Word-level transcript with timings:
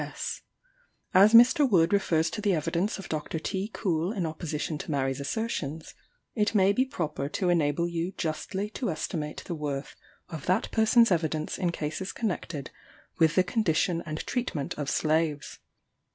S. 0.03 0.41
As 1.13 1.35
Mr. 1.35 1.69
Wood 1.69 1.93
refers 1.93 2.31
to 2.31 2.41
the 2.41 2.55
evidence 2.55 2.97
of 2.97 3.07
Dr. 3.07 3.37
T. 3.37 3.69
Coull 3.71 4.11
in 4.11 4.25
opposition 4.25 4.79
to 4.79 4.89
Mary's 4.89 5.19
assertions, 5.19 5.93
it 6.33 6.55
may 6.55 6.71
be 6.73 6.85
proper 6.85 7.29
to 7.29 7.49
enable 7.49 7.87
you 7.87 8.11
justly 8.17 8.67
to 8.71 8.89
estimate 8.89 9.43
the 9.45 9.53
worth 9.53 9.95
of 10.27 10.47
that 10.47 10.71
person's 10.71 11.11
evidence 11.11 11.59
in 11.59 11.71
cases 11.71 12.13
connected 12.13 12.71
with 13.19 13.35
the 13.35 13.43
condition 13.43 14.01
and 14.07 14.25
treatment 14.25 14.73
of 14.75 14.89
slaves. 14.89 15.59